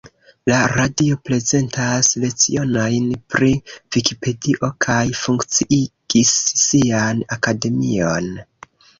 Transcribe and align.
La 0.49 0.59
radio 0.69 1.15
prezentas 1.29 2.07
lecionojn 2.21 3.11
pri 3.33 3.49
Vikipedio 3.95 4.69
kaj 4.85 4.95
funkciigis 5.19 6.31
sian 6.63 7.21
Akademion. 7.37 8.33